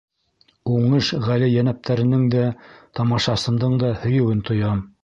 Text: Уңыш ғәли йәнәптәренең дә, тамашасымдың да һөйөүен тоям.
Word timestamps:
Уңыш 0.75 1.09
ғәли 1.27 1.49
йәнәптәренең 1.57 2.27
дә, 2.37 2.49
тамашасымдың 3.01 3.81
да 3.87 3.97
һөйөүен 4.07 4.47
тоям. 4.53 4.87